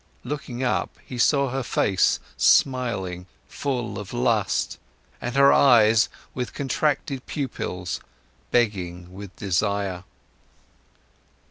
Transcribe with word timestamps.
Looking 0.23 0.63
up, 0.63 0.97
he 1.05 1.19
saw 1.19 1.51
her 1.51 1.61
face 1.61 2.19
smiling 2.35 3.27
full 3.47 3.99
of 3.99 4.13
lust 4.13 4.79
and 5.21 5.35
her 5.35 5.53
eyes, 5.53 6.09
with 6.33 6.55
contracted 6.55 7.27
pupils, 7.27 7.99
begging 8.51 9.13
with 9.13 9.35
desire. 9.35 10.03